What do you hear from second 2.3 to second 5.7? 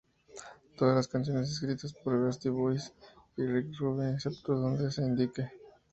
Boys y Rick Rubin, excepto donde se indique